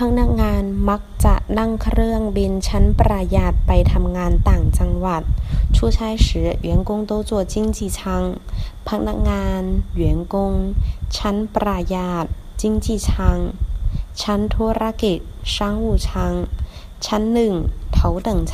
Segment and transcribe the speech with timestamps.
[0.00, 5.22] พนักงานมักจะนั่งเครื่องบินชั้นประหยัดไปทำงานต่างจังหวัด
[5.74, 6.26] 出差时
[6.68, 7.98] 员工都坐经济舱
[8.88, 9.62] พนักงาน
[10.02, 10.04] 员
[10.34, 10.36] 工
[11.16, 12.24] ชั้นประหยัด
[12.60, 13.08] 经济舱
[14.20, 15.18] ชั้นธุรกิจ
[15.54, 16.08] 商务舱
[17.06, 17.52] ชั้นหนึ่ง
[17.96, 18.52] 头等舱